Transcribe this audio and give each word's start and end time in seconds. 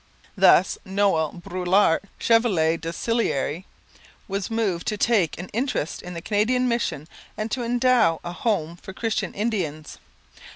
Thus 0.35 0.79
Noel 0.83 1.31
Brulart, 1.33 2.05
Chevalier 2.17 2.75
de 2.75 2.91
Sillery, 2.91 3.65
was 4.27 4.49
moved 4.49 4.87
to 4.87 4.97
take 4.97 5.37
an 5.37 5.49
interest 5.53 6.01
in 6.01 6.15
the 6.15 6.23
Canadian 6.23 6.67
mission 6.67 7.07
and 7.37 7.51
to 7.51 7.61
endow 7.61 8.19
a 8.23 8.31
home 8.31 8.77
for 8.77 8.93
Christian 8.93 9.31
Indians. 9.35 9.99